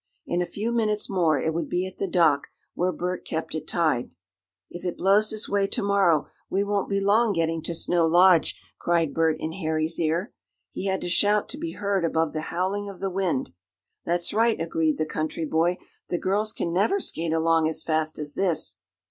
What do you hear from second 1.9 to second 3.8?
the dock, where Bert kept it